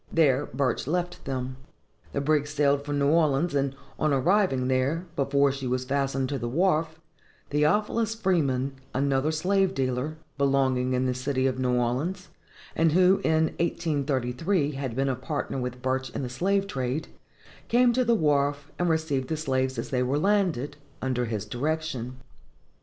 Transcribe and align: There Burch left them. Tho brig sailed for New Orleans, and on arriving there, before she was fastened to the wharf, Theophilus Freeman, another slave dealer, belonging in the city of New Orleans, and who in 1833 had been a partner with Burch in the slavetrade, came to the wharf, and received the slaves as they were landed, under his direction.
There 0.11 0.47
Burch 0.47 0.87
left 0.87 1.25
them. 1.25 1.57
Tho 2.11 2.21
brig 2.21 2.47
sailed 2.47 2.83
for 2.83 2.91
New 2.91 3.09
Orleans, 3.09 3.53
and 3.53 3.75
on 3.99 4.11
arriving 4.11 4.67
there, 4.67 5.05
before 5.15 5.51
she 5.51 5.67
was 5.67 5.85
fastened 5.85 6.27
to 6.29 6.39
the 6.39 6.49
wharf, 6.49 6.99
Theophilus 7.51 8.15
Freeman, 8.15 8.73
another 8.95 9.31
slave 9.31 9.75
dealer, 9.75 10.17
belonging 10.39 10.93
in 10.93 11.05
the 11.05 11.13
city 11.13 11.45
of 11.45 11.59
New 11.59 11.75
Orleans, 11.75 12.29
and 12.75 12.93
who 12.93 13.19
in 13.23 13.53
1833 13.59 14.71
had 14.71 14.95
been 14.95 15.07
a 15.07 15.15
partner 15.15 15.59
with 15.59 15.83
Burch 15.83 16.09
in 16.09 16.23
the 16.23 16.29
slavetrade, 16.29 17.07
came 17.67 17.93
to 17.93 18.03
the 18.03 18.15
wharf, 18.15 18.71
and 18.79 18.89
received 18.89 19.27
the 19.27 19.37
slaves 19.37 19.77
as 19.77 19.91
they 19.91 20.01
were 20.01 20.17
landed, 20.17 20.77
under 21.03 21.25
his 21.25 21.45
direction. 21.45 22.17